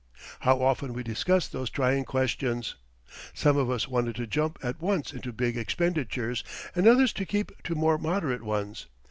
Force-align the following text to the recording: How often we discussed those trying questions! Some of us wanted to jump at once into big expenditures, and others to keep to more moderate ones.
How 0.39 0.59
often 0.63 0.93
we 0.93 1.03
discussed 1.03 1.51
those 1.51 1.69
trying 1.69 2.05
questions! 2.05 2.73
Some 3.35 3.55
of 3.55 3.69
us 3.69 3.87
wanted 3.87 4.15
to 4.15 4.25
jump 4.25 4.57
at 4.63 4.81
once 4.81 5.13
into 5.13 5.31
big 5.31 5.55
expenditures, 5.55 6.43
and 6.75 6.87
others 6.87 7.13
to 7.13 7.23
keep 7.23 7.51
to 7.61 7.75
more 7.75 7.99
moderate 7.99 8.41
ones. 8.41 8.87